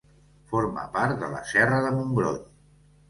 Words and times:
Forma 0.53 0.85
part 0.95 1.21
de 1.25 1.29
la 1.35 1.43
serra 1.53 1.83
de 1.85 1.93
Montgrony. 1.99 2.43